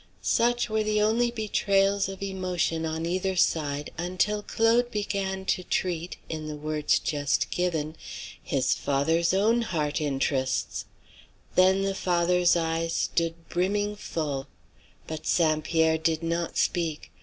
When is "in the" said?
6.27-6.55